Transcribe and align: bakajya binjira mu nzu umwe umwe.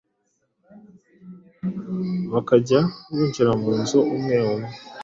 bakajya 2.33 2.79
binjira 3.13 3.51
mu 3.61 3.69
nzu 3.79 3.99
umwe 4.15 4.35
umwe. 4.49 4.69